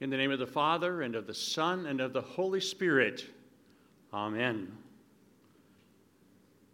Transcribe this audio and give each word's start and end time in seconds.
In 0.00 0.08
the 0.08 0.16
name 0.16 0.30
of 0.30 0.38
the 0.38 0.46
Father, 0.46 1.02
and 1.02 1.14
of 1.14 1.26
the 1.26 1.34
Son, 1.34 1.84
and 1.84 2.00
of 2.00 2.14
the 2.14 2.22
Holy 2.22 2.60
Spirit. 2.60 3.26
Amen. 4.14 4.72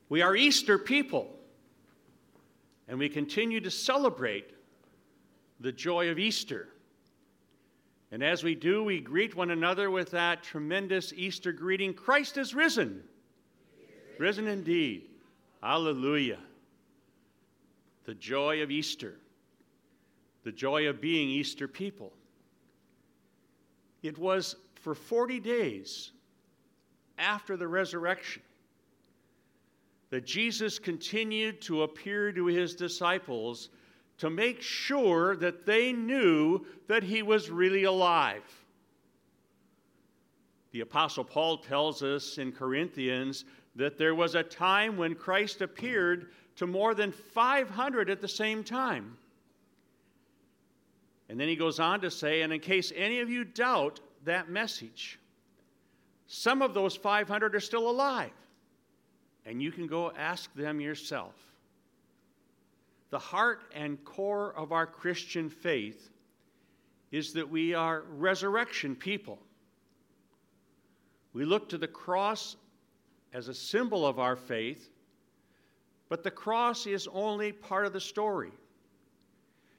We 0.09 0.22
are 0.22 0.37
Easter 0.37 0.79
people, 0.79 1.28
and 2.87 3.01
we 3.01 3.09
continue 3.09 3.60
to 3.60 3.71
celebrate 3.71 4.54
the 5.59 5.73
joy 5.73 6.10
of 6.10 6.21
Easter. 6.21 6.69
And 8.13 8.23
as 8.23 8.45
we 8.45 8.54
do, 8.54 8.85
we 8.85 9.01
greet 9.01 9.35
one 9.35 9.51
another 9.51 9.90
with 9.90 10.13
that 10.13 10.45
tremendous 10.45 11.13
Easter 11.13 11.51
greeting 11.51 11.95
Christ 11.95 12.37
is 12.37 12.54
risen. 12.54 13.03
Risen 14.19 14.47
indeed. 14.47 15.08
Hallelujah. 15.61 16.38
The 18.05 18.14
joy 18.14 18.62
of 18.62 18.70
Easter, 18.70 19.16
the 20.45 20.52
joy 20.52 20.86
of 20.86 21.00
being 21.00 21.28
Easter 21.28 21.66
people. 21.66 22.12
It 24.06 24.19
was 24.19 24.55
for 24.74 24.95
40 24.95 25.41
days 25.41 26.12
after 27.19 27.56
the 27.56 27.66
resurrection 27.66 28.42
that 30.10 30.24
Jesus 30.24 30.78
continued 30.78 31.60
to 31.62 31.83
appear 31.83 32.30
to 32.30 32.47
his 32.47 32.77
disciples 32.77 33.70
to 34.19 34.30
make 34.30 34.62
sure 34.62 35.34
that 35.37 35.66
they 35.66 35.92
knew 35.92 36.64
that 36.87 37.02
he 37.02 37.23
was 37.23 37.50
really 37.50 37.84
alive. 37.84 38.45
The 40.70 40.80
Apostle 40.83 41.25
Paul 41.25 41.59
tells 41.59 42.02
us 42.02 42.38
in 42.38 42.52
Corinthians 42.52 43.45
that 43.75 43.98
there 43.98 44.14
was 44.14 44.36
a 44.36 44.42
time 44.42 44.97
when 44.97 45.14
Christ 45.16 45.62
appeared 45.62 46.30
to 46.56 46.66
more 46.66 46.95
than 46.95 47.11
500 47.11 48.09
at 48.09 48.20
the 48.20 48.28
same 48.28 48.62
time. 48.62 49.17
And 51.28 51.41
then 51.41 51.48
he 51.48 51.56
goes 51.56 51.80
on 51.80 52.00
to 52.02 52.11
say, 52.11 52.42
and 52.42 52.52
in 52.52 52.61
case 52.61 52.92
any 52.95 53.20
of 53.20 53.28
you 53.28 53.45
doubt 53.45 54.00
that 54.27 54.48
message, 54.48 55.19
some 56.27 56.62
of 56.62 56.74
those 56.74 56.94
500 56.94 57.55
are 57.55 57.60
still 57.60 57.91
alive. 57.91 58.30
And 59.44 59.62
you 59.62 59.72
can 59.72 59.86
go 59.86 60.12
ask 60.16 60.52
them 60.55 60.80
yourself. 60.80 61.34
The 63.10 63.18
heart 63.18 63.62
and 63.74 64.05
core 64.05 64.52
of 64.56 64.72
our 64.72 64.86
Christian 64.86 65.48
faith 65.48 66.10
is 67.12 67.33
that 67.34 67.48
we 67.48 67.72
are 67.72 68.02
resurrection 68.16 68.96
people. 68.96 69.38
We 71.33 71.44
look 71.44 71.68
to 71.68 71.78
the 71.78 71.88
cross 71.88 72.56
as 73.33 73.48
a 73.48 73.55
symbol 73.55 74.06
of 74.06 74.18
our 74.18 74.36
faith, 74.36 74.90
but 76.08 76.24
the 76.24 76.30
cross 76.30 76.86
is 76.86 77.08
only 77.12 77.52
part 77.52 77.86
of 77.86 77.92
the 77.92 78.00
story. 78.00 78.52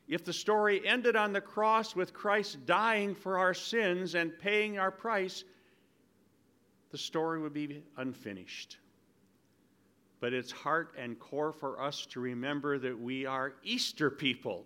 If 0.08 0.24
the 0.24 0.34
story 0.34 0.88
ended 0.88 1.16
on 1.16 1.34
the 1.34 1.42
cross 1.42 1.96
with 1.96 2.14
Christ 2.14 2.66
dying 2.66 3.14
for 3.14 3.38
our 3.38 3.54
sins 3.54 4.16
and 4.16 4.38
paying 4.40 4.80
our 4.80 4.92
price, 4.92 5.44
the 6.92 6.98
story 6.98 7.40
would 7.40 7.54
be 7.54 7.84
unfinished 7.98 8.78
but 10.20 10.34
it's 10.34 10.52
heart 10.52 10.94
and 10.98 11.20
core 11.20 11.52
for 11.52 11.82
us 11.82 12.06
to 12.08 12.20
remember 12.20 12.80
that 12.80 13.00
we 13.00 13.26
are 13.26 13.54
Easter 13.64 14.10
people 14.10 14.66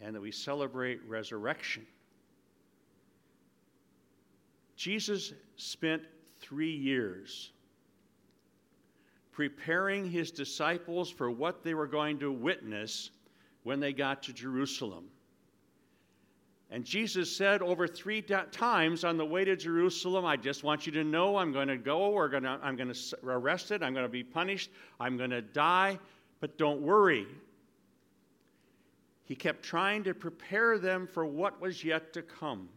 and 0.00 0.14
that 0.14 0.20
we 0.20 0.30
celebrate 0.30 1.00
resurrection. 1.08 1.84
Jesus 4.76 5.32
spent 5.56 6.02
three 6.40 6.74
years 6.74 7.50
preparing 9.38 10.10
his 10.10 10.32
disciples 10.32 11.08
for 11.08 11.30
what 11.30 11.62
they 11.62 11.72
were 11.72 11.86
going 11.86 12.18
to 12.18 12.32
witness 12.32 13.12
when 13.62 13.78
they 13.78 13.92
got 13.92 14.20
to 14.20 14.32
Jerusalem. 14.32 15.04
And 16.72 16.84
Jesus 16.84 17.36
said 17.36 17.62
over 17.62 17.86
three 17.86 18.20
times 18.20 19.04
on 19.04 19.16
the 19.16 19.24
way 19.24 19.44
to 19.44 19.54
Jerusalem, 19.54 20.24
I 20.24 20.36
just 20.36 20.64
want 20.64 20.86
you 20.86 20.92
to 20.92 21.04
know 21.04 21.36
I'm 21.36 21.52
going 21.52 21.68
to 21.68 21.76
go, 21.76 22.10
we're 22.10 22.28
to, 22.30 22.58
I'm 22.60 22.74
going 22.74 22.92
to 22.92 23.16
arrested, 23.22 23.84
I'm 23.84 23.92
going 23.92 24.04
to 24.06 24.10
be 24.10 24.24
punished, 24.24 24.70
I'm 24.98 25.16
going 25.16 25.30
to 25.30 25.40
die, 25.40 26.00
but 26.40 26.58
don't 26.58 26.80
worry. 26.80 27.28
He 29.22 29.36
kept 29.36 29.62
trying 29.62 30.02
to 30.02 30.14
prepare 30.14 30.78
them 30.78 31.06
for 31.06 31.24
what 31.24 31.60
was 31.60 31.84
yet 31.84 32.12
to 32.14 32.22
come. 32.22 32.68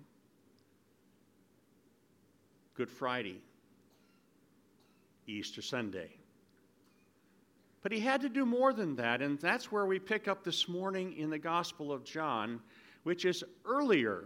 Good 2.75 2.91
Friday, 2.91 3.41
Easter 5.25 5.63
Sunday. 5.63 6.20
But 7.81 7.91
he 7.91 7.99
had 7.99 8.21
to 8.21 8.29
do 8.29 8.45
more 8.45 8.73
than 8.73 8.95
that, 8.97 9.21
and 9.21 9.39
that's 9.39 9.71
where 9.71 9.85
we 9.85 9.97
pick 9.99 10.27
up 10.27 10.43
this 10.43 10.67
morning 10.69 11.17
in 11.17 11.29
the 11.29 11.39
Gospel 11.39 11.91
of 11.91 12.03
John 12.03 12.61
which 13.03 13.25
is 13.25 13.43
earlier 13.65 14.25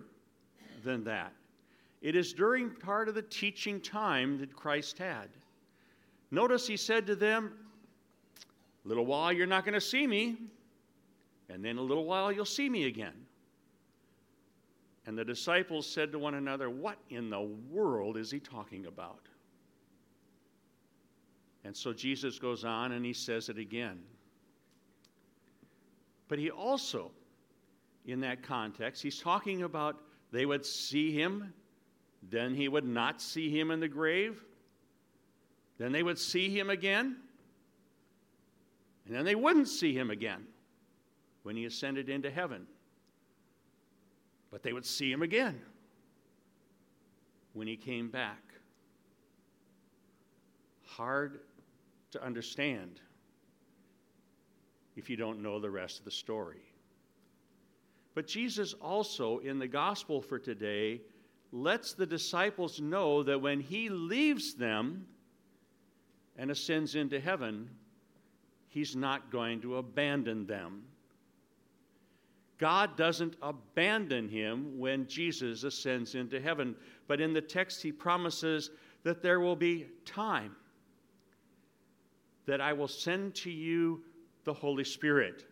than 0.84 1.04
that. 1.06 1.34
It 2.02 2.16
is 2.16 2.34
during 2.34 2.70
part 2.70 3.08
of 3.08 3.16
the 3.16 3.22
teaching 3.22 3.80
time 3.80 4.38
that 4.40 4.56
Christ 4.56 4.98
had. 4.98 5.30
Notice 6.32 6.68
he 6.68 6.78
said 6.78 7.08
to 7.08 7.16
them, 7.16 7.54
A 8.84 8.88
little 8.88 9.06
while 9.06 9.32
you're 9.32 9.48
not 9.48 9.64
going 9.64 9.74
to 9.74 9.82
see 9.82 10.06
me, 10.06 10.38
and 11.50 11.64
then 11.64 11.78
a 11.78 11.82
little 11.82 12.06
while 12.06 12.32
you'll 12.32 12.46
see 12.46 12.70
me 12.70 12.86
again. 12.86 13.14
And 15.08 15.18
the 15.18 15.26
disciples 15.26 15.88
said 15.88 16.12
to 16.12 16.20
one 16.20 16.36
another, 16.36 16.70
What 16.70 16.98
in 17.10 17.30
the 17.30 17.42
world 17.72 18.18
is 18.18 18.30
he 18.30 18.40
talking 18.40 18.88
about? 18.88 19.22
And 21.66 21.76
so 21.76 21.92
Jesus 21.92 22.40
goes 22.40 22.64
on 22.64 22.92
and 22.92 23.04
he 23.04 23.12
says 23.12 23.50
it 23.50 23.58
again. 23.58 24.00
But 26.28 26.40
he 26.40 26.52
also 26.52 27.12
in 28.06 28.20
that 28.22 28.44
context. 28.44 29.02
He's 29.02 29.20
talking 29.20 29.64
about 29.64 29.98
they 30.32 30.46
would 30.46 30.66
see 30.66 31.12
him, 31.12 31.54
then 32.30 32.54
he 32.54 32.68
would 32.68 32.86
not 32.86 33.20
see 33.22 33.50
him 33.50 33.72
in 33.72 33.80
the 33.80 33.88
grave, 33.88 34.40
then 35.78 35.92
they 35.92 36.04
would 36.04 36.20
see 36.20 36.50
him 36.50 36.70
again, 36.70 37.18
and 39.06 39.16
then 39.16 39.26
they 39.26 39.36
wouldn't 39.36 39.68
see 39.68 39.94
him 39.94 40.10
again 40.10 40.46
when 41.44 41.56
he 41.56 41.66
ascended 41.66 42.10
into 42.10 42.30
heaven. 42.30 42.68
But 44.52 44.64
they 44.64 44.72
would 44.72 44.86
see 44.86 45.12
him 45.12 45.22
again 45.22 45.60
when 47.54 47.68
he 47.68 47.76
came 47.76 48.10
back. 48.10 48.42
Hard 50.86 51.40
to 52.16 52.24
understand 52.24 53.00
if 54.96 55.10
you 55.10 55.16
don't 55.16 55.42
know 55.42 55.60
the 55.60 55.70
rest 55.70 56.00
of 56.00 56.06
the 56.06 56.12
story. 56.12 56.62
But 58.14 58.28
Jesus 58.28 58.74
also, 58.74 59.40
in 59.40 59.60
the 59.60 59.68
gospel 59.68 60.22
for 60.22 60.40
today, 60.40 61.02
lets 61.52 61.94
the 61.94 62.06
disciples 62.06 62.80
know 62.80 63.24
that 63.24 63.42
when 63.42 63.60
he 63.60 63.90
leaves 63.90 64.56
them 64.56 65.06
and 66.38 66.50
ascends 66.50 66.96
into 66.96 67.20
heaven, 67.20 67.70
he's 68.70 68.96
not 68.96 69.32
going 69.32 69.62
to 69.62 69.78
abandon 69.78 70.46
them. 70.46 70.84
God 72.58 72.96
doesn't 72.96 73.36
abandon 73.42 74.30
him 74.30 74.80
when 74.80 75.08
Jesus 75.08 75.64
ascends 75.64 76.16
into 76.16 76.40
heaven, 76.40 76.76
but 77.08 77.20
in 77.20 77.34
the 77.34 77.42
text 77.42 77.82
he 77.82 77.92
promises 77.92 78.70
that 79.04 79.22
there 79.22 79.42
will 79.42 79.58
be 79.58 79.88
time, 80.06 80.56
that 82.46 82.62
I 82.62 82.74
will 82.74 82.88
send 82.88 83.36
to 83.36 83.52
you 83.52 84.04
the 84.44 84.54
Holy 84.54 84.84
Spirit, 84.84 85.46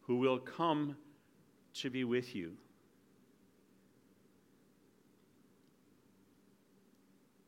who 0.00 0.16
will 0.16 0.38
come 0.38 0.96
to 1.74 1.90
be 1.90 2.04
with 2.04 2.34
you. 2.34 2.52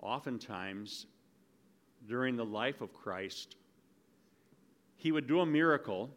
Oftentimes, 0.00 1.06
during 2.06 2.36
the 2.36 2.44
life 2.44 2.82
of 2.82 2.92
Christ, 2.92 3.56
he 4.96 5.12
would 5.12 5.26
do 5.26 5.40
a 5.40 5.46
miracle, 5.46 6.10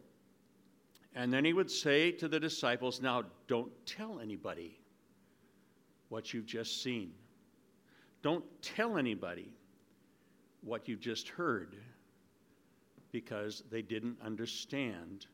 and 1.14 1.32
then 1.32 1.44
he 1.44 1.54
would 1.54 1.70
say 1.70 2.12
to 2.12 2.28
the 2.28 2.38
disciples, 2.38 3.00
Now, 3.00 3.24
don't 3.46 3.72
tell 3.86 4.20
anybody 4.20 4.78
what 6.10 6.34
you've 6.34 6.46
just 6.46 6.82
seen. 6.82 7.12
Don't 8.22 8.44
tell 8.62 8.98
anybody 8.98 9.52
what 10.62 10.88
you've 10.88 11.00
just 11.00 11.28
heard 11.28 11.76
because 13.12 13.62
they 13.70 13.82
didn't 13.82 14.16
understand 14.24 15.26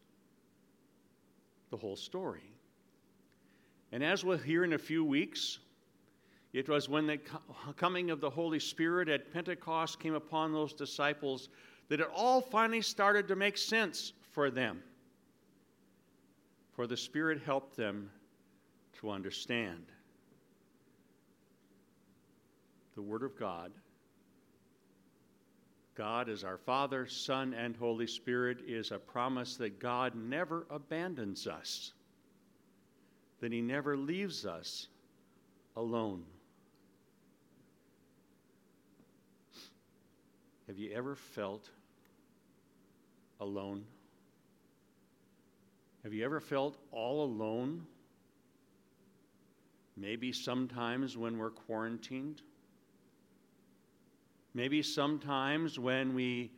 the 1.71 1.76
whole 1.76 1.97
story. 1.97 2.53
And 3.93 4.03
as 4.03 4.25
we'll 4.25 4.38
hear 4.38 4.65
in 4.65 4.75
a 4.75 4.79
few 4.79 5.05
weeks, 5.05 5.59
it 6.53 6.69
was 6.69 6.88
when 6.88 7.06
the 7.06 7.19
coming 7.76 8.11
of 8.11 8.21
the 8.21 8.31
Holy 8.31 8.61
Spirit 8.61 9.09
at 9.09 9.32
Pentecost 9.32 9.99
came 9.99 10.15
upon 10.15 10.53
those 10.53 10.73
disciples 10.73 11.49
that 11.88 12.00
it 12.00 12.09
all 12.15 12.41
finally 12.41 12.81
started 12.81 13.26
to 13.29 13.37
make 13.37 13.59
sense 13.59 14.12
for 14.31 14.50
them. 14.50 14.82
For 16.73 16.87
the 16.87 16.97
Spirit 16.97 17.43
helped 17.44 17.76
them 17.76 18.11
to 19.00 19.11
understand. 19.11 19.87
The 22.94 23.03
Word 23.03 23.23
of 23.23 23.38
God. 23.38 23.73
God 25.94 26.29
is 26.29 26.44
our 26.44 26.58
Father, 26.58 27.06
Son, 27.06 27.55
and 27.55 27.76
Holy 27.76 28.06
Spirit 28.06 28.58
is 28.67 28.91
a 28.91 28.99
promise 28.99 29.56
that 29.56 29.79
God 29.79 30.14
never 30.14 30.67
abandons 30.70 31.46
us 31.46 31.93
that 33.44 33.52
He 33.52 33.61
never 33.61 33.94
leaves 33.94 34.46
us 34.46 34.88
alone. 35.76 36.25
Have 40.67 40.79
you 40.79 40.93
ever 40.94 41.14
felt 41.14 41.69
alone? 43.38 43.85
Have 46.05 46.14
you 46.14 46.25
ever 46.25 46.40
felt 46.40 46.79
all 46.90 47.23
alone? 47.23 47.87
Maybe 49.94 50.32
sometimes 50.32 51.17
when 51.19 51.37
we're 51.37 51.50
quarantined. 51.50 52.40
Maybe 54.55 54.83
sometimes 54.83 55.79
when 55.79 56.15
we 56.15 56.53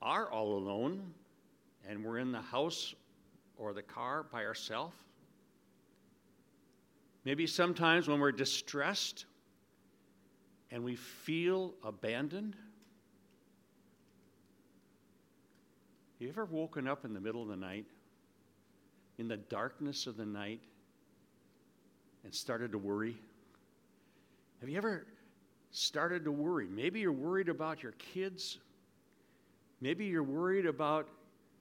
are 0.00 0.30
all 0.30 0.56
alone 0.56 1.12
and 1.86 2.02
we're 2.02 2.18
in 2.18 2.32
the 2.32 2.40
house 2.40 2.94
or 3.58 3.74
the 3.74 3.82
car 3.82 4.22
by 4.22 4.46
ourselves. 4.46 4.94
Maybe 7.26 7.46
sometimes 7.46 8.08
when 8.08 8.18
we're 8.18 8.32
distressed 8.32 9.26
and 10.70 10.82
we 10.82 10.96
feel 10.96 11.74
abandoned. 11.84 12.56
Have 16.14 16.22
you 16.22 16.28
ever 16.30 16.46
woken 16.46 16.88
up 16.88 17.04
in 17.04 17.12
the 17.12 17.20
middle 17.20 17.42
of 17.42 17.48
the 17.48 17.56
night, 17.56 17.84
in 19.18 19.28
the 19.28 19.36
darkness 19.36 20.06
of 20.06 20.16
the 20.16 20.24
night, 20.24 20.60
and 22.24 22.34
started 22.34 22.72
to 22.72 22.78
worry? 22.78 23.16
Have 24.60 24.70
you 24.70 24.78
ever 24.78 25.06
started 25.70 26.24
to 26.24 26.32
worry? 26.32 26.66
Maybe 26.68 27.00
you're 27.00 27.12
worried 27.12 27.48
about 27.48 27.82
your 27.82 27.92
kids. 27.92 28.58
Maybe 29.80 30.06
you're 30.06 30.22
worried 30.22 30.66
about 30.66 31.08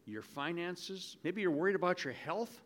your 0.05 0.21
finances. 0.21 1.17
Maybe 1.23 1.41
you're 1.41 1.51
worried 1.51 1.75
about 1.75 2.03
your 2.03 2.13
health. 2.13 2.61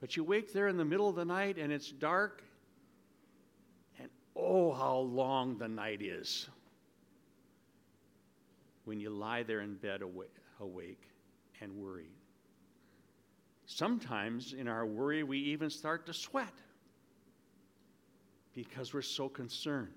But 0.00 0.16
you 0.16 0.24
wake 0.24 0.52
there 0.52 0.68
in 0.68 0.76
the 0.76 0.84
middle 0.84 1.08
of 1.08 1.16
the 1.16 1.24
night 1.24 1.58
and 1.58 1.72
it's 1.72 1.90
dark, 1.90 2.42
and 3.98 4.08
oh, 4.36 4.72
how 4.72 4.98
long 4.98 5.58
the 5.58 5.66
night 5.66 6.02
is 6.02 6.48
when 8.84 9.00
you 9.00 9.10
lie 9.10 9.42
there 9.42 9.60
in 9.60 9.74
bed 9.74 10.02
awake 10.02 11.02
and 11.60 11.72
worried. 11.74 12.12
Sometimes 13.66 14.54
in 14.54 14.68
our 14.68 14.86
worry, 14.86 15.24
we 15.24 15.38
even 15.38 15.68
start 15.68 16.06
to 16.06 16.14
sweat 16.14 16.54
because 18.58 18.92
we're 18.92 19.02
so 19.02 19.28
concerned. 19.28 19.94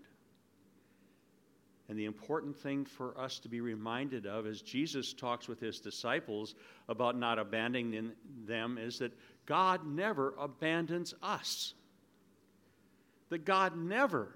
And 1.90 1.98
the 1.98 2.06
important 2.06 2.56
thing 2.56 2.86
for 2.86 3.20
us 3.20 3.40
to 3.40 3.50
be 3.50 3.60
reminded 3.60 4.28
of 4.28 4.46
as 4.46 4.62
Jesus 4.62 5.14
talks 5.14 5.48
with 5.48 5.60
his 5.60 5.80
disciples 5.80 6.54
about 6.88 7.18
not 7.18 7.40
abandoning 7.40 8.12
them 8.46 8.78
is 8.78 9.00
that 9.00 9.14
God 9.48 9.88
never 9.88 10.36
abandons 10.40 11.16
us. 11.24 11.74
That 13.30 13.46
God 13.46 13.76
never 13.76 14.36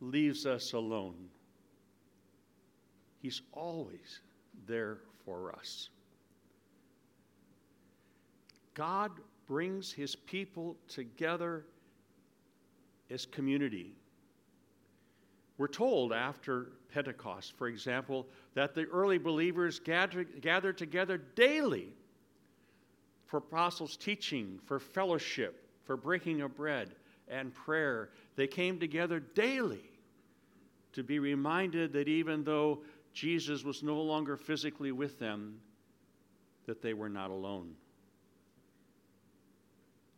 leaves 0.00 0.46
us 0.46 0.72
alone. 0.72 1.28
He's 3.20 3.42
always 3.52 4.20
there 4.66 5.00
for 5.26 5.54
us. 5.54 5.90
God 8.72 9.10
brings 9.46 9.92
his 9.92 10.16
people 10.16 10.78
together 10.88 11.66
as 13.10 13.26
community. 13.26 13.96
We're 15.56 15.68
told 15.68 16.12
after 16.12 16.72
Pentecost, 16.92 17.56
for 17.56 17.68
example, 17.68 18.26
that 18.54 18.74
the 18.74 18.84
early 18.86 19.18
believers 19.18 19.78
gathered, 19.78 20.40
gathered 20.40 20.78
together 20.78 21.18
daily 21.18 21.92
for 23.26 23.38
apostles' 23.38 23.96
teaching, 23.96 24.58
for 24.64 24.80
fellowship, 24.80 25.68
for 25.84 25.96
breaking 25.96 26.40
of 26.40 26.56
bread, 26.56 26.94
and 27.28 27.54
prayer. 27.54 28.10
They 28.36 28.46
came 28.46 28.78
together 28.78 29.20
daily 29.20 29.90
to 30.92 31.02
be 31.02 31.18
reminded 31.18 31.92
that 31.92 32.08
even 32.08 32.44
though 32.44 32.80
Jesus 33.12 33.64
was 33.64 33.82
no 33.82 34.00
longer 34.00 34.36
physically 34.36 34.92
with 34.92 35.18
them, 35.18 35.60
that 36.66 36.82
they 36.82 36.94
were 36.94 37.08
not 37.08 37.30
alone. 37.30 37.74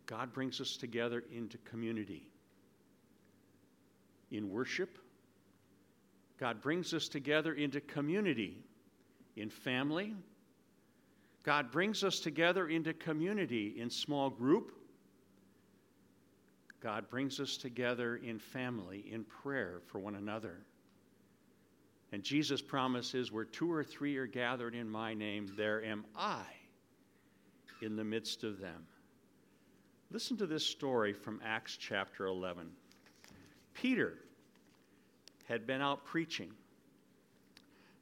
God 0.06 0.33
brings 0.33 0.61
us 0.61 0.77
together 0.77 1.25
into 1.33 1.59
community. 1.59 2.29
In 4.31 4.50
worship, 4.50 4.99
God 6.38 6.61
brings 6.61 6.93
us 6.93 7.08
together 7.08 7.55
into 7.55 7.81
community. 7.81 8.58
In 9.37 9.50
family, 9.50 10.14
God 11.43 11.70
brings 11.70 12.02
us 12.02 12.20
together 12.20 12.69
into 12.69 12.93
community 12.93 13.76
in 13.78 13.88
small 13.88 14.31
group. 14.31 14.73
God 16.81 17.08
brings 17.08 17.40
us 17.40 17.56
together 17.56 18.17
in 18.17 18.38
family, 18.38 19.05
in 19.11 19.25
prayer 19.25 19.81
for 19.87 19.99
one 19.99 20.17
another. 20.17 20.58
And 22.12 22.23
Jesus' 22.23 22.62
promises, 22.62 23.32
where 23.32 23.44
two 23.44 23.73
or 23.73 23.84
three 23.84 24.17
are 24.17 24.26
gathered 24.26 24.75
in 24.75 24.88
my 24.88 25.14
name, 25.14 25.52
there 25.56 25.84
am 25.84 26.05
I 26.17 26.44
in 27.82 27.96
the 27.96 28.05
midst 28.05 28.44
of 28.44 28.58
them. 28.58 28.87
Listen 30.11 30.37
to 30.37 30.46
this 30.46 30.64
story 30.64 31.12
from 31.12 31.40
Acts 31.44 31.76
chapter 31.76 32.26
11. 32.26 32.70
Peter 33.81 34.14
had 35.44 35.67
been 35.67 35.81
out 35.81 36.05
preaching, 36.05 36.50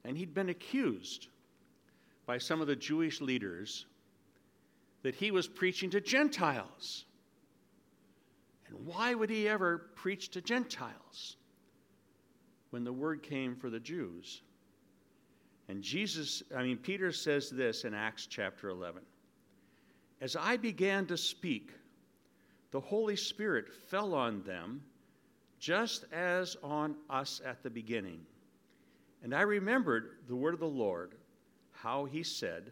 and 0.05 0.17
he'd 0.17 0.35
been 0.35 0.49
accused 0.49 1.29
by 2.27 2.39
some 2.39 2.61
of 2.61 2.67
the 2.67 2.77
Jewish 2.77 3.21
leaders 3.21 3.87
that 5.03 5.15
he 5.15 5.31
was 5.31 5.47
preaching 5.47 5.91
to 5.91 6.01
Gentiles. 6.01 7.05
And 8.67 8.87
why 8.87 9.15
would 9.15 9.29
he 9.29 9.47
ever 9.47 9.91
preach 9.95 10.31
to 10.31 10.41
Gentiles? 10.41 11.37
when 12.75 12.83
the 12.83 12.93
word 12.93 13.23
came 13.23 13.55
for 13.55 13.71
the 13.71 13.79
Jews. 13.79 14.43
And 15.69 15.81
Jesus, 15.81 16.43
I 16.57 16.65
mean, 16.65 16.77
Peter 16.77 17.13
says 17.13 17.49
this 17.49 17.85
in 17.85 17.95
Acts 17.95 18.27
chapter 18.27 18.69
11 18.69 19.01
As 20.21 20.35
I 20.35 20.57
began 20.57 21.07
to 21.07 21.17
speak, 21.17 21.71
the 22.73 22.81
Holy 22.81 23.15
Spirit 23.15 23.73
fell 23.73 24.13
on 24.13 24.43
them 24.43 24.83
just 25.65 26.05
as 26.13 26.59
on 26.63 26.95
us 27.09 27.41
at 27.43 27.63
the 27.63 27.71
beginning. 27.71 28.21
And 29.23 29.35
I 29.35 29.41
remembered 29.41 30.11
the 30.29 30.37
word 30.37 30.53
of 30.53 30.61
the 30.61 30.67
Lord, 30.67 31.15
how 31.73 32.05
he 32.05 32.23
said, 32.23 32.71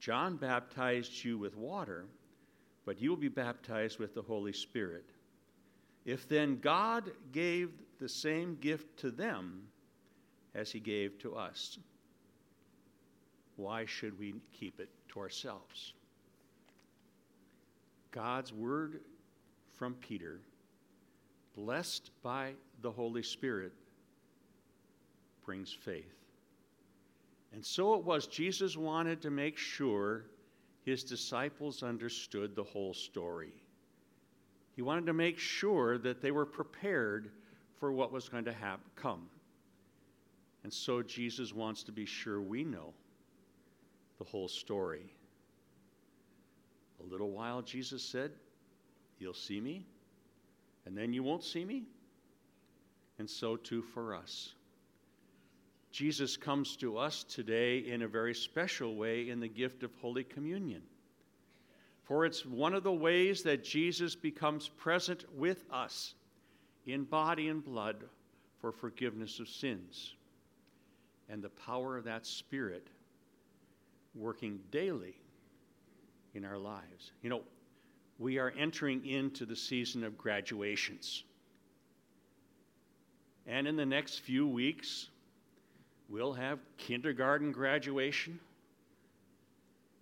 John 0.00 0.36
baptized 0.36 1.22
you 1.22 1.36
with 1.36 1.54
water, 1.54 2.06
but 2.86 2.98
you 2.98 3.10
will 3.10 3.18
be 3.18 3.28
baptized 3.28 3.98
with 3.98 4.14
the 4.14 4.22
Holy 4.22 4.54
Spirit. 4.54 5.04
If 6.06 6.26
then 6.26 6.60
God 6.60 7.10
gave 7.30 7.72
the 8.00 8.08
same 8.08 8.56
gift 8.58 8.98
to 9.00 9.10
them 9.10 9.64
as 10.54 10.72
he 10.72 10.80
gave 10.80 11.18
to 11.18 11.36
us, 11.36 11.78
why 13.56 13.84
should 13.84 14.18
we 14.18 14.32
keep 14.50 14.80
it 14.80 14.88
to 15.10 15.20
ourselves? 15.20 15.92
God's 18.12 18.50
word 18.50 19.00
from 19.74 19.92
Peter, 19.96 20.40
blessed 21.56 22.10
by 22.22 22.52
the 22.82 22.90
Holy 22.90 23.22
Spirit, 23.22 23.72
brings 25.44 25.72
faith. 25.72 26.14
And 27.52 27.64
so 27.64 27.94
it 27.94 28.04
was, 28.04 28.26
Jesus 28.26 28.76
wanted 28.76 29.22
to 29.22 29.30
make 29.30 29.56
sure 29.56 30.24
his 30.84 31.04
disciples 31.04 31.82
understood 31.82 32.54
the 32.54 32.64
whole 32.64 32.92
story. 32.92 33.52
He 34.74 34.82
wanted 34.82 35.06
to 35.06 35.12
make 35.12 35.38
sure 35.38 35.98
that 35.98 36.20
they 36.20 36.30
were 36.30 36.46
prepared 36.46 37.30
for 37.78 37.92
what 37.92 38.12
was 38.12 38.28
going 38.28 38.44
to 38.44 38.52
have, 38.52 38.80
come. 38.96 39.28
And 40.64 40.72
so 40.72 41.02
Jesus 41.02 41.54
wants 41.54 41.84
to 41.84 41.92
be 41.92 42.06
sure 42.06 42.40
we 42.40 42.64
know 42.64 42.92
the 44.18 44.24
whole 44.24 44.48
story. 44.48 45.12
A 47.00 47.10
little 47.10 47.30
while, 47.30 47.62
Jesus 47.62 48.02
said, 48.02 48.32
You'll 49.18 49.34
see 49.34 49.60
me, 49.60 49.86
and 50.86 50.96
then 50.96 51.12
you 51.12 51.22
won't 51.22 51.44
see 51.44 51.64
me. 51.64 51.84
And 53.18 53.28
so 53.28 53.56
too 53.56 53.82
for 53.82 54.14
us. 54.14 54.54
Jesus 55.90 56.36
comes 56.36 56.76
to 56.76 56.98
us 56.98 57.24
today 57.24 57.78
in 57.78 58.02
a 58.02 58.08
very 58.08 58.34
special 58.34 58.96
way 58.96 59.28
in 59.30 59.38
the 59.38 59.48
gift 59.48 59.84
of 59.84 59.92
Holy 60.00 60.24
Communion 60.24 60.82
for 62.04 62.26
it's 62.26 62.44
one 62.44 62.74
of 62.74 62.82
the 62.82 62.92
ways 62.92 63.42
that 63.42 63.64
Jesus 63.64 64.14
becomes 64.14 64.68
present 64.68 65.24
with 65.34 65.64
us 65.70 66.14
in 66.86 67.04
body 67.04 67.48
and 67.48 67.64
blood 67.64 67.96
for 68.60 68.72
forgiveness 68.72 69.40
of 69.40 69.48
sins. 69.48 70.14
And 71.30 71.42
the 71.42 71.48
power 71.48 71.96
of 71.96 72.04
that 72.04 72.26
Spirit 72.26 72.86
working 74.14 74.60
daily 74.70 75.16
in 76.34 76.44
our 76.44 76.58
lives. 76.58 77.12
You 77.22 77.30
know, 77.30 77.40
we 78.18 78.38
are 78.38 78.52
entering 78.58 79.04
into 79.06 79.46
the 79.46 79.56
season 79.56 80.04
of 80.04 80.16
graduations. 80.16 81.24
And 83.46 83.66
in 83.66 83.76
the 83.76 83.86
next 83.86 84.20
few 84.20 84.46
weeks, 84.46 85.08
we'll 86.08 86.32
have 86.32 86.58
kindergarten 86.78 87.52
graduation 87.52 88.40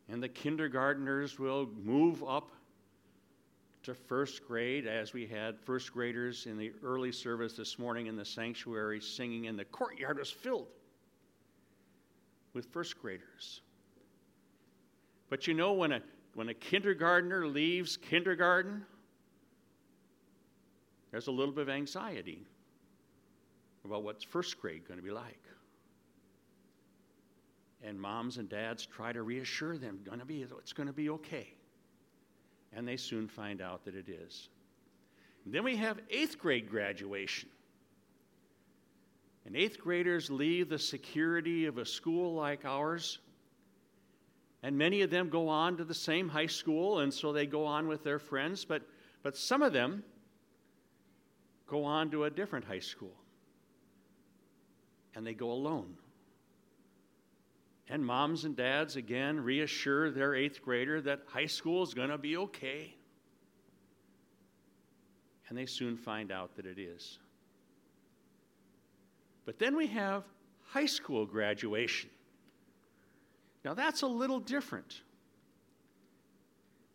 And 0.09 0.23
the 0.23 0.29
kindergartners 0.29 1.39
will 1.39 1.69
move 1.83 2.23
up 2.23 2.51
to 3.85 3.95
first 3.95 4.47
grade, 4.47 4.87
as 4.87 5.13
we 5.13 5.27
had 5.27 5.59
first 5.59 5.93
graders 5.93 6.47
in 6.47 6.57
the 6.59 6.73
early 6.85 7.11
service 7.11 7.55
this 7.55 7.79
morning 7.79 8.07
in 8.07 8.17
the 8.17 8.25
sanctuary 8.25 9.01
singing, 9.01 9.47
and 9.47 9.59
the 9.59 9.65
courtyard 9.65 10.19
was 10.19 10.31
filled 10.31 10.69
with 12.53 12.67
first 12.67 13.01
graders. 13.01 13.63
But 15.31 15.47
you 15.47 15.55
know, 15.55 15.73
when 15.73 15.93
a, 15.93 16.03
when 16.35 16.49
a 16.49 16.55
kindergartner 16.55 17.47
leaves 17.47 17.97
kindergarten, 17.97 18.85
there's 21.11 21.27
a 21.27 21.33
little 21.33 21.55
bit 21.55 21.63
of 21.63 21.69
anxiety 21.69 22.47
about 23.85 24.03
what's 24.03 24.25
first 24.25 24.61
grade 24.61 24.87
going 24.87 24.99
to 24.99 25.05
be 25.05 25.11
like. 25.11 25.39
And 27.85 28.01
moms 28.01 28.39
and 28.39 28.49
dads 28.49 28.87
try 28.87 29.13
to 29.13 29.23
reassure 29.23 29.77
them, 29.77 30.01
gonna 30.05 30.25
be, 30.25 30.43
it's 30.43 30.73
going 30.73 30.87
to 30.87 30.93
be 30.93 31.11
okay 31.11 31.55
and 32.75 32.87
they 32.87 32.97
soon 32.97 33.29
find 33.29 33.61
out 33.61 33.85
that 33.85 33.95
it 33.95 34.09
is. 34.09 34.49
And 35.45 35.53
then 35.53 35.65
we 35.65 35.77
have 35.77 35.99
eighth 36.11 36.39
grade 36.39 36.71
graduation. 36.71 37.49
And 39.45 39.57
eighth 39.57 39.79
graders 39.79 40.31
leave 40.31 40.69
the 40.69 40.79
security 40.79 41.67
of 41.67 41.79
a 41.79 41.85
school 41.85 42.35
like 42.35 42.65
ours. 42.65 43.19
And 44.63 44.79
many 44.79 45.03
of 45.03 45.11
them 45.11 45.29
go 45.29 45.49
on 45.49 45.77
to 45.79 45.85
the 45.85 45.95
same 45.95 46.29
high 46.29 46.47
school, 46.47 47.01
and 47.01 47.13
so 47.13 47.33
they 47.33 47.47
go 47.47 47.67
on 47.67 47.89
with 47.89 48.05
their 48.05 48.21
friends. 48.21 48.65
But, 48.65 48.83
but 49.23 49.37
some 49.37 49.61
of 49.63 49.73
them 49.73 50.05
go 51.67 51.85
on 51.85 52.11
to 52.11 52.25
a 52.25 52.31
different 52.31 52.65
high 52.65 52.79
school. 52.79 53.15
And 55.15 55.27
they 55.27 55.35
go 55.35 55.51
alone. 55.51 55.95
And 57.89 58.07
moms 58.07 58.45
and 58.45 58.57
dads 58.57 58.97
again 58.97 59.41
reassure 59.41 60.11
their 60.11 60.35
eighth 60.35 60.63
grader 60.63 61.01
that 61.03 61.23
high 61.27 61.47
school 61.47 61.83
is 61.83 61.93
going 61.93 62.11
to 62.11 62.19
be 62.19 62.37
okay. 62.37 62.95
And 65.49 65.59
they 65.59 65.67
soon 65.67 65.97
find 65.97 66.31
out 66.31 66.57
that 66.57 66.65
it 66.65 66.79
is. 66.79 67.19
But 69.45 69.59
then 69.59 69.77
we 69.77 69.89
have 69.89 70.25
high 70.69 70.87
school 70.87 71.27
graduation. 71.27 72.09
Now 73.65 73.75
that's 73.75 74.03
a 74.03 74.07
little 74.07 74.41
different. 74.41 75.03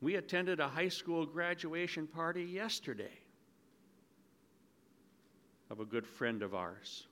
We 0.02 0.16
attended 0.16 0.60
a 0.60 0.68
high 0.68 0.90
school 0.90 1.26
graduation 1.26 2.08
party 2.08 2.44
yesterday 2.44 3.20
of 5.70 5.80
a 5.80 5.86
good 5.86 6.06
friend 6.06 6.44
of 6.44 6.54
ours. 6.54 7.08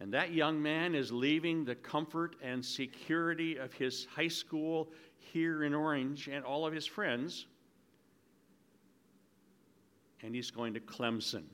And 0.00 0.12
that 0.14 0.32
young 0.32 0.60
man 0.60 0.94
is 0.94 1.12
leaving 1.12 1.64
the 1.64 1.74
comfort 1.74 2.36
and 2.42 2.64
security 2.64 3.56
of 3.56 3.72
his 3.72 4.06
high 4.14 4.28
school 4.28 4.90
here 5.18 5.64
in 5.64 5.74
Orange 5.74 6.28
and 6.28 6.44
all 6.44 6.66
of 6.66 6.72
his 6.72 6.86
friends, 6.86 7.46
and 10.22 10.34
he's 10.34 10.50
going 10.50 10.74
to 10.74 10.80
Clemson. 10.80 11.44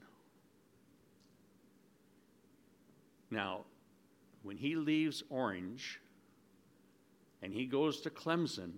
Now, 3.31 3.65
when 4.45 4.57
he 4.57 4.77
leaves 4.77 5.25
Orange 5.29 6.01
and 7.47 7.55
he 7.55 7.65
goes 7.65 8.01
to 8.01 8.11
Clemson, 8.11 8.73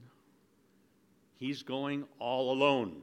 he's 1.37 1.63
going 1.63 2.05
all 2.19 2.53
alone. 2.53 3.01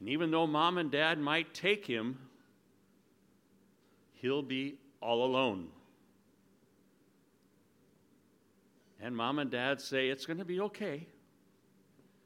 And 0.00 0.08
even 0.08 0.32
though 0.32 0.48
mom 0.48 0.78
and 0.78 0.90
dad 0.90 1.16
might 1.16 1.54
take 1.54 1.86
him, 1.86 2.18
he'll 4.14 4.42
be 4.42 4.78
all 5.00 5.24
alone. 5.24 5.68
And 9.00 9.16
mom 9.16 9.38
and 9.38 9.48
dad 9.48 9.80
say, 9.80 10.08
It's 10.08 10.26
going 10.26 10.40
to 10.40 10.44
be 10.44 10.58
okay. 10.62 11.06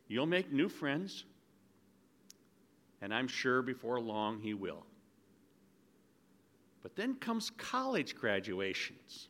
You'll 0.09 0.25
make 0.25 0.51
new 0.51 0.71
friends. 0.71 1.27
And 3.03 3.13
I'm 3.13 3.29
sure 3.29 3.61
before 3.61 4.01
long 4.01 4.41
he 4.41 4.55
will. 4.55 4.87
But 6.83 6.97
then 6.97 7.17
comes 7.17 7.51
college 7.59 8.17
graduations. 8.17 9.29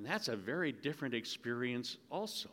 And 0.00 0.08
that's 0.08 0.28
a 0.28 0.36
very 0.36 0.72
different 0.72 1.12
experience, 1.12 1.98
also. 2.10 2.48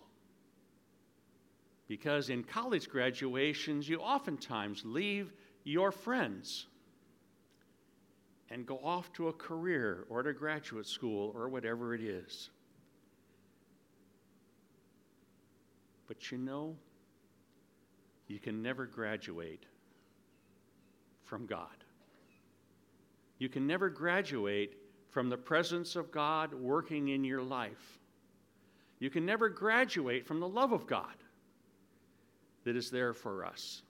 Because 1.87 2.29
in 2.29 2.43
college 2.43 2.89
graduations, 2.89 3.87
you 3.87 3.99
oftentimes 3.99 4.81
leave 4.83 5.31
your 5.63 5.93
friends 5.93 6.65
and 8.49 8.65
go 8.65 8.77
off 8.83 9.13
to 9.13 9.29
a 9.29 9.33
career 9.33 10.03
or 10.09 10.23
to 10.23 10.33
graduate 10.33 10.87
school 10.87 11.31
or 11.37 11.47
whatever 11.47 11.95
it 11.95 12.01
is. 12.01 12.49
But 16.05 16.29
you 16.29 16.37
know, 16.37 16.75
you 18.27 18.39
can 18.39 18.61
never 18.61 18.85
graduate 18.85 19.63
from 21.23 21.45
God. 21.45 21.85
You 23.39 23.47
can 23.47 23.65
never 23.65 23.89
graduate 23.89 24.75
from 25.09 25.29
the 25.29 25.37
presence 25.37 25.95
of 25.95 26.11
God 26.11 26.53
working 26.53 27.09
in 27.09 27.23
your 27.23 27.41
life. 27.41 27.99
You 28.99 29.09
can 29.09 29.25
never 29.25 29.49
graduate 29.49 30.25
from 30.25 30.39
the 30.39 30.47
love 30.47 30.71
of 30.71 30.87
God 30.87 31.15
that 32.63 32.75
is 32.75 32.89
there 32.89 33.13
for 33.13 33.45
us. 33.45 33.83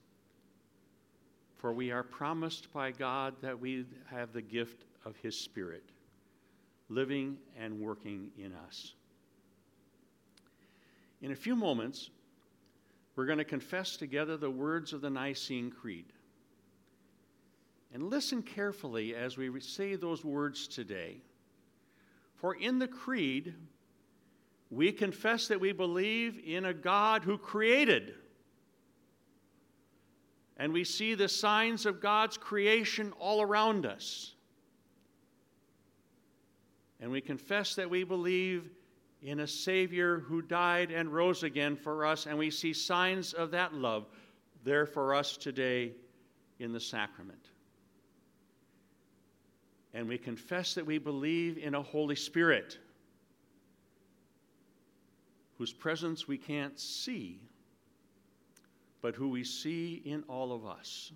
For 1.56 1.72
we 1.72 1.90
are 1.90 2.02
promised 2.02 2.72
by 2.72 2.92
God 2.92 3.34
that 3.40 3.58
we 3.58 3.84
have 4.10 4.32
the 4.32 4.42
gift 4.42 4.84
of 5.04 5.16
His 5.16 5.36
Spirit 5.36 5.82
living 6.88 7.36
and 7.58 7.80
working 7.80 8.30
in 8.38 8.54
us. 8.66 8.94
In 11.20 11.32
a 11.32 11.36
few 11.36 11.56
moments, 11.56 12.10
we're 13.16 13.26
going 13.26 13.38
to 13.38 13.44
confess 13.44 13.96
together 13.96 14.36
the 14.36 14.50
words 14.50 14.92
of 14.92 15.00
the 15.00 15.10
Nicene 15.10 15.70
Creed. 15.70 16.12
And 17.92 18.02
listen 18.02 18.42
carefully 18.42 19.14
as 19.14 19.36
we 19.36 19.60
say 19.60 19.96
those 19.96 20.24
words 20.24 20.68
today. 20.68 21.22
For 22.34 22.54
in 22.54 22.78
the 22.78 22.88
Creed, 22.88 23.54
we 24.70 24.92
confess 24.92 25.48
that 25.48 25.60
we 25.60 25.72
believe 25.72 26.40
in 26.44 26.66
a 26.66 26.74
God 26.74 27.24
who 27.24 27.38
created 27.38 28.14
and 30.58 30.72
we 30.72 30.84
see 30.84 31.14
the 31.14 31.28
signs 31.28 31.86
of 31.86 32.00
God's 32.00 32.36
creation 32.36 33.12
all 33.18 33.40
around 33.40 33.86
us. 33.86 34.34
And 37.00 37.12
we 37.12 37.20
confess 37.20 37.76
that 37.76 37.88
we 37.88 38.02
believe 38.02 38.68
in 39.22 39.40
a 39.40 39.46
Savior 39.46 40.18
who 40.18 40.42
died 40.42 40.90
and 40.90 41.12
rose 41.12 41.44
again 41.44 41.76
for 41.76 42.04
us, 42.04 42.26
and 42.26 42.36
we 42.36 42.50
see 42.50 42.72
signs 42.72 43.32
of 43.32 43.52
that 43.52 43.72
love 43.72 44.06
there 44.64 44.84
for 44.84 45.14
us 45.14 45.36
today 45.36 45.92
in 46.58 46.72
the 46.72 46.80
sacrament. 46.80 47.50
And 49.94 50.08
we 50.08 50.18
confess 50.18 50.74
that 50.74 50.86
we 50.86 50.98
believe 50.98 51.58
in 51.58 51.74
a 51.74 51.82
Holy 51.82 52.16
Spirit 52.16 52.78
whose 55.56 55.72
presence 55.72 56.28
we 56.28 56.38
can't 56.38 56.78
see 56.78 57.40
but 59.00 59.14
who 59.14 59.28
we 59.28 59.44
see 59.44 60.02
in 60.04 60.24
all 60.28 60.52
of 60.52 60.66
us. 60.66 61.12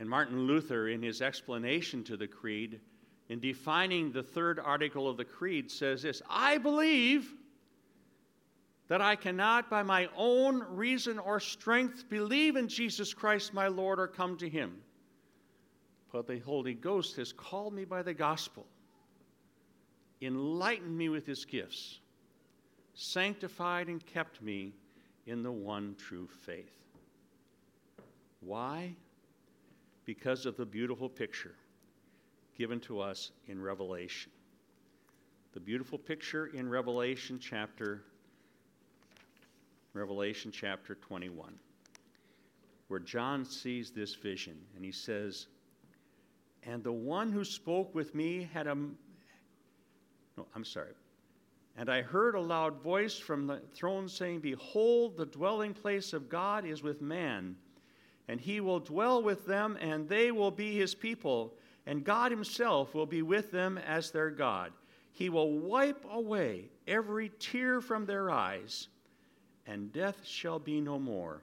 And 0.00 0.08
Martin 0.08 0.46
Luther, 0.46 0.88
in 0.88 1.02
his 1.02 1.20
explanation 1.20 2.04
to 2.04 2.16
the 2.16 2.26
Creed, 2.26 2.80
in 3.28 3.40
defining 3.40 4.10
the 4.10 4.22
third 4.22 4.58
article 4.58 5.08
of 5.08 5.16
the 5.16 5.24
Creed, 5.24 5.70
says 5.70 6.02
this 6.02 6.22
I 6.28 6.58
believe 6.58 7.34
that 8.88 9.02
I 9.02 9.16
cannot, 9.16 9.68
by 9.68 9.82
my 9.82 10.08
own 10.16 10.64
reason 10.70 11.18
or 11.18 11.40
strength, 11.40 12.08
believe 12.08 12.56
in 12.56 12.68
Jesus 12.68 13.12
Christ 13.12 13.52
my 13.52 13.68
Lord 13.68 14.00
or 14.00 14.06
come 14.06 14.38
to 14.38 14.48
him. 14.48 14.80
But 16.12 16.26
the 16.26 16.38
Holy 16.38 16.74
Ghost 16.74 17.16
has 17.16 17.32
called 17.32 17.74
me 17.74 17.84
by 17.84 18.02
the 18.02 18.14
gospel, 18.14 18.66
enlightened 20.22 20.96
me 20.96 21.08
with 21.08 21.26
his 21.26 21.44
gifts, 21.44 22.00
sanctified 22.94 23.88
and 23.88 24.04
kept 24.04 24.40
me 24.42 24.72
in 25.26 25.42
the 25.42 25.52
one 25.52 25.94
true 25.98 26.26
faith. 26.46 26.72
Why? 28.40 28.94
Because 30.04 30.46
of 30.46 30.56
the 30.56 30.64
beautiful 30.64 31.08
picture 31.08 31.54
given 32.56 32.80
to 32.80 33.00
us 33.00 33.30
in 33.46 33.60
Revelation. 33.60 34.32
The 35.52 35.60
beautiful 35.60 35.98
picture 35.98 36.46
in 36.46 36.68
Revelation 36.68 37.38
chapter 37.40 38.02
Revelation 39.94 40.52
chapter 40.52 40.94
21 40.96 41.54
where 42.88 43.00
John 43.00 43.44
sees 43.44 43.90
this 43.90 44.14
vision 44.14 44.56
and 44.74 44.84
he 44.84 44.92
says, 44.92 45.46
And 46.68 46.84
the 46.84 46.92
one 46.92 47.32
who 47.32 47.44
spoke 47.44 47.94
with 47.94 48.14
me 48.14 48.48
had 48.52 48.66
a. 48.66 48.74
No, 48.74 50.46
I'm 50.54 50.64
sorry. 50.64 50.92
And 51.78 51.88
I 51.88 52.02
heard 52.02 52.34
a 52.34 52.40
loud 52.40 52.82
voice 52.82 53.18
from 53.18 53.46
the 53.46 53.60
throne 53.72 54.06
saying, 54.06 54.40
Behold, 54.40 55.16
the 55.16 55.24
dwelling 55.24 55.72
place 55.72 56.12
of 56.12 56.28
God 56.28 56.66
is 56.66 56.82
with 56.82 57.00
man, 57.00 57.56
and 58.26 58.38
he 58.38 58.60
will 58.60 58.80
dwell 58.80 59.22
with 59.22 59.46
them, 59.46 59.78
and 59.80 60.08
they 60.08 60.30
will 60.30 60.50
be 60.50 60.76
his 60.76 60.94
people, 60.94 61.54
and 61.86 62.04
God 62.04 62.30
Himself 62.30 62.94
will 62.94 63.06
be 63.06 63.22
with 63.22 63.50
them 63.50 63.78
as 63.78 64.10
their 64.10 64.30
God. 64.30 64.72
He 65.12 65.30
will 65.30 65.58
wipe 65.58 66.04
away 66.10 66.66
every 66.86 67.30
tear 67.38 67.80
from 67.80 68.04
their 68.04 68.30
eyes, 68.30 68.88
and 69.66 69.90
death 69.90 70.26
shall 70.26 70.58
be 70.58 70.82
no 70.82 70.98
more. 70.98 71.40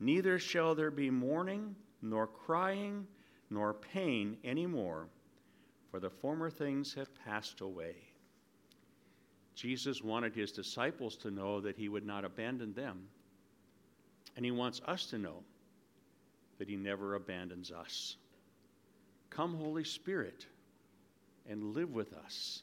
Neither 0.00 0.38
shall 0.38 0.74
there 0.74 0.90
be 0.90 1.10
mourning, 1.10 1.74
nor 2.02 2.26
crying, 2.26 3.06
nor 3.50 3.74
pain 3.74 4.36
any 4.44 4.66
more, 4.66 5.08
for 5.90 6.00
the 6.00 6.10
former 6.10 6.50
things 6.50 6.94
have 6.94 7.14
passed 7.24 7.60
away. 7.60 7.94
Jesus 9.54 10.02
wanted 10.02 10.34
his 10.34 10.50
disciples 10.50 11.16
to 11.18 11.30
know 11.30 11.60
that 11.60 11.76
he 11.76 11.88
would 11.88 12.04
not 12.04 12.24
abandon 12.24 12.72
them. 12.74 13.08
And 14.36 14.44
he 14.44 14.50
wants 14.50 14.80
us 14.86 15.06
to 15.06 15.18
know 15.18 15.44
that 16.58 16.68
he 16.68 16.76
never 16.76 17.14
abandons 17.14 17.70
us. 17.70 18.16
Come, 19.30 19.54
Holy 19.54 19.84
Spirit, 19.84 20.46
and 21.48 21.74
live 21.74 21.92
with 21.92 22.12
us, 22.14 22.62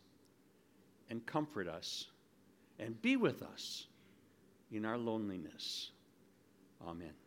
and 1.10 1.26
comfort 1.26 1.68
us, 1.68 2.08
and 2.80 3.02
be 3.02 3.16
with 3.16 3.42
us 3.42 3.86
in 4.72 4.86
our 4.86 4.98
loneliness. 4.98 5.92
Amen. 6.86 7.21